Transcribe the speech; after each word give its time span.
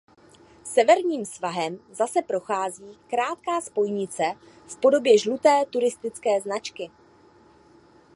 Severním 0.63 1.25
svahem 1.25 1.79
zase 1.91 2.21
prochází 2.21 2.83
krátká 3.07 3.61
spojnice 3.61 4.23
v 4.67 4.75
podobě 4.77 5.17
žluté 5.17 5.65
turistické 5.71 6.41
značky. 6.41 6.91